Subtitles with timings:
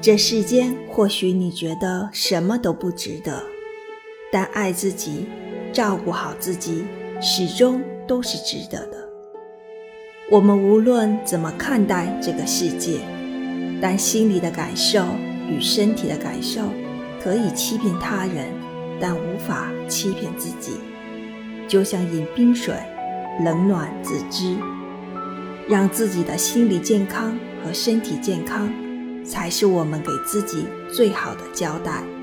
[0.00, 3.42] 这世间或许你觉得什么都不值得，
[4.30, 5.26] 但爱自己、
[5.72, 6.84] 照顾好自己，
[7.20, 9.08] 始终都是值得的。
[10.30, 13.00] 我们无论怎么看待这个世界，
[13.80, 15.04] 但心里的感受
[15.48, 16.60] 与身体的感受
[17.20, 18.46] 可以欺骗他人，
[19.00, 20.72] 但无法欺骗自己。
[21.66, 22.74] 就像饮冰水，
[23.44, 24.56] 冷暖自知。
[25.68, 28.72] 让自己的心理健康和身体健康，
[29.28, 32.15] 才是我们给自己最好的交代。